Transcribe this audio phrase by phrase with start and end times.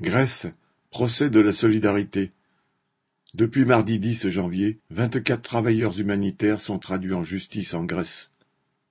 [0.00, 0.46] Grèce,
[0.88, 2.32] procès de la solidarité.
[3.34, 8.30] Depuis mardi 10 janvier, vingt-quatre travailleurs humanitaires sont traduits en justice en Grèce.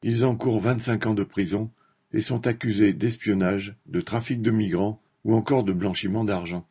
[0.04, 1.72] Ils encourent vingt-cinq ans de prison
[2.14, 6.68] et sont accusés d'espionnage, de trafic de migrants ou encore de blanchiment d'argent.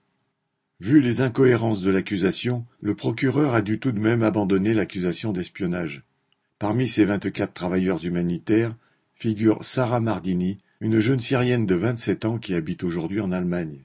[0.78, 6.04] Vu les incohérences de l'accusation, le procureur a dû tout de même abandonner l'accusation d'espionnage.
[6.60, 8.76] Parmi ces vingt-quatre travailleurs humanitaires
[9.16, 13.82] figure Sarah Mardini, une jeune Syrienne de vingt-sept ans qui habite aujourd'hui en Allemagne.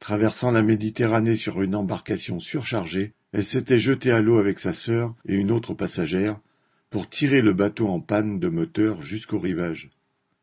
[0.00, 5.14] Traversant la Méditerranée sur une embarcation surchargée, elle s'était jetée à l'eau avec sa sœur
[5.28, 6.40] et une autre passagère
[6.88, 9.90] pour tirer le bateau en panne de moteur jusqu'au rivage.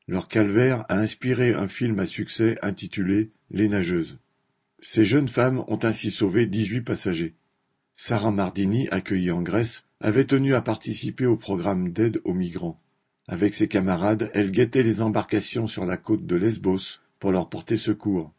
[0.08, 4.20] Leur calvaire a inspiré un film à succès intitulé Les nageuses.
[4.80, 7.34] Ces jeunes femmes ont ainsi sauvé dix-huit passagers.
[7.94, 12.80] Sarah Mardini, accueillie en Grèce, avait tenu à participer au programme d'aide aux migrants.
[13.28, 17.76] Avec ses camarades, elle guettait les embarcations sur la côte de Lesbos pour leur porter
[17.76, 18.32] secours.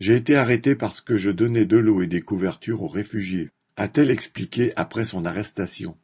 [0.00, 4.10] J'ai été arrêtée parce que je donnais de l'eau et des couvertures aux réfugiés, a-t-elle
[4.10, 5.96] expliqué après son arrestation.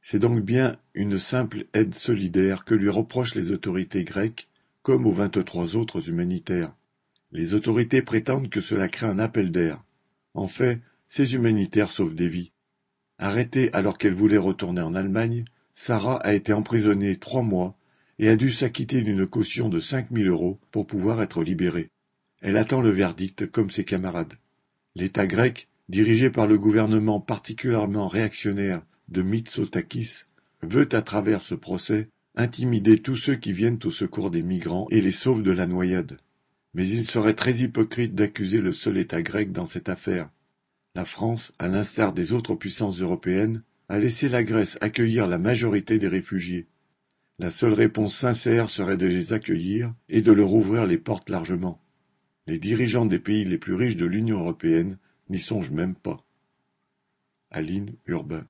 [0.00, 4.48] C'est donc bien une simple aide solidaire que lui reprochent les autorités grecques,
[4.82, 6.74] comme aux vingt-trois autres humanitaires.
[7.32, 9.82] Les autorités prétendent que cela crée un appel d'air.
[10.34, 12.52] En fait, ces humanitaires sauvent des vies.
[13.18, 17.76] Arrêtée alors qu'elle voulait retourner en Allemagne, Sarah a été emprisonnée trois mois
[18.18, 21.90] et a dû s'acquitter d'une caution de cinq mille euros pour pouvoir être libérée.
[22.40, 24.34] Elle attend le verdict comme ses camarades.
[24.94, 30.24] L'État grec, dirigé par le gouvernement particulièrement réactionnaire de Mitsotakis,
[30.62, 35.00] veut à travers ce procès intimider tous ceux qui viennent au secours des migrants et
[35.00, 36.18] les sauvent de la noyade.
[36.74, 40.30] Mais il serait très hypocrite d'accuser le seul État grec dans cette affaire.
[40.94, 45.98] La France, à l'instar des autres puissances européennes, a laissé la Grèce accueillir la majorité
[45.98, 46.68] des réfugiés.
[47.38, 51.80] La seule réponse sincère serait de les accueillir et de leur ouvrir les portes largement.
[52.46, 56.24] Les dirigeants des pays les plus riches de l'Union européenne n'y songent même pas.
[57.50, 58.46] Aline Urbain